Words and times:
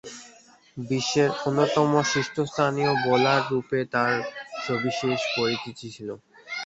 বিশ্বের 0.77 1.29
অন্যতম 1.41 1.91
শীর্ষস্থানীয় 2.11 2.91
বোলাররূপে 3.03 3.79
তার 3.93 4.13
সবিশেষ 4.61 5.19
পরিচিতি 5.35 5.87
ছিল। 5.95 6.09